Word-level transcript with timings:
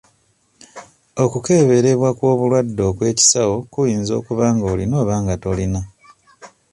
Okukeberebwa 1.23 2.09
kw'obulwadde 2.17 2.81
okw'ekisawo 2.91 3.55
kuyinza 3.71 4.11
okuba 4.19 4.45
ng'olina 4.55 4.95
oba 5.01 5.15
nga 5.21 5.35
tolina. 5.43 5.81